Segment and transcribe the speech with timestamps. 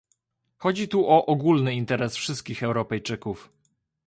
[0.57, 3.49] Chodzi tu o ogólny interes wszystkich Europejczyków